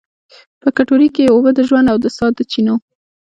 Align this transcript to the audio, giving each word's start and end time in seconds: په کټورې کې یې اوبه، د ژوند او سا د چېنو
په 0.61 0.69
کټورې 0.77 1.07
کې 1.15 1.21
یې 1.25 1.31
اوبه، 1.33 1.51
د 1.55 1.59
ژوند 1.67 1.87
او 1.93 1.97
سا 2.17 2.25
د 2.37 2.39
چېنو 2.51 2.75